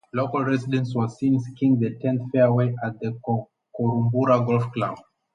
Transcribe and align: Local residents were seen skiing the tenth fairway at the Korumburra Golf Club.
Local 0.15 0.43
residents 0.43 0.95
were 0.95 1.07
seen 1.07 1.37
skiing 1.39 1.79
the 1.79 1.95
tenth 2.01 2.23
fairway 2.31 2.73
at 2.83 2.99
the 3.01 3.13
Korumburra 3.77 4.43
Golf 4.47 4.71
Club. 4.71 4.97